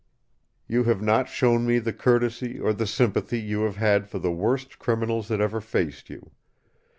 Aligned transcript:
"You 0.67 0.85
have 0.85 0.99
not 0.99 1.29
shown 1.29 1.63
me 1.67 1.77
the 1.77 1.93
courtesy 1.93 2.57
or 2.59 2.73
the 2.73 2.87
sympathy 2.87 3.39
you 3.39 3.61
have 3.65 3.75
had 3.75 4.09
for 4.09 4.17
the 4.17 4.31
worst 4.31 4.79
criminals 4.79 5.27
that 5.27 5.39
ever 5.39 5.61
faced 5.61 6.09
you. 6.09 6.31